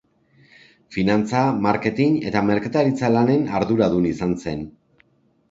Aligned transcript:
Finantza-, 0.95 1.43
marketin- 1.65 2.15
eta 2.31 2.43
merkataritza-lanen 2.49 3.45
arduradun 3.61 4.09
izan 4.15 4.35
zen. 4.47 4.67